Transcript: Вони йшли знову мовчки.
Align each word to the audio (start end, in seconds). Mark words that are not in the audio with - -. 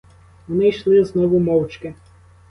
Вони 0.47 0.67
йшли 0.67 1.03
знову 1.03 1.39
мовчки. 1.39 1.93